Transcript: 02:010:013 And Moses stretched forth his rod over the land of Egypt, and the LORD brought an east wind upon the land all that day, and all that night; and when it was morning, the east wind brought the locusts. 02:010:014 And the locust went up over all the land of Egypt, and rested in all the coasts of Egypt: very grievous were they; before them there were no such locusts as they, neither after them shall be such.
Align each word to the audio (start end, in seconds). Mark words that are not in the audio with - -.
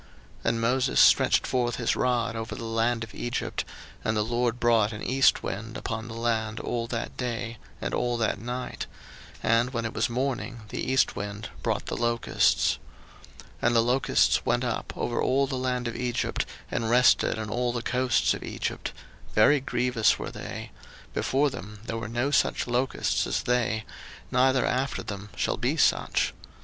02:010:013 0.39 0.45
And 0.49 0.61
Moses 0.61 0.99
stretched 0.99 1.45
forth 1.45 1.75
his 1.75 1.95
rod 1.95 2.35
over 2.35 2.55
the 2.55 2.63
land 2.63 3.03
of 3.03 3.13
Egypt, 3.13 3.63
and 4.03 4.17
the 4.17 4.23
LORD 4.23 4.59
brought 4.59 4.93
an 4.93 5.03
east 5.03 5.43
wind 5.43 5.77
upon 5.77 6.07
the 6.07 6.15
land 6.15 6.59
all 6.59 6.87
that 6.87 7.15
day, 7.17 7.59
and 7.79 7.93
all 7.93 8.17
that 8.17 8.39
night; 8.39 8.87
and 9.43 9.69
when 9.73 9.85
it 9.85 9.93
was 9.93 10.09
morning, 10.09 10.61
the 10.69 10.81
east 10.81 11.15
wind 11.15 11.49
brought 11.61 11.85
the 11.85 11.95
locusts. 11.95 12.79
02:010:014 13.37 13.45
And 13.61 13.75
the 13.75 13.83
locust 13.83 14.43
went 14.43 14.63
up 14.63 14.91
over 14.97 15.21
all 15.21 15.45
the 15.45 15.55
land 15.55 15.87
of 15.87 15.95
Egypt, 15.95 16.47
and 16.71 16.89
rested 16.89 17.37
in 17.37 17.51
all 17.51 17.71
the 17.71 17.83
coasts 17.83 18.33
of 18.33 18.41
Egypt: 18.41 18.93
very 19.35 19.59
grievous 19.59 20.17
were 20.17 20.31
they; 20.31 20.71
before 21.13 21.51
them 21.51 21.79
there 21.85 21.97
were 21.97 22.09
no 22.09 22.31
such 22.31 22.65
locusts 22.65 23.27
as 23.27 23.43
they, 23.43 23.85
neither 24.31 24.65
after 24.65 25.03
them 25.03 25.29
shall 25.35 25.57
be 25.57 25.77
such. 25.77 26.33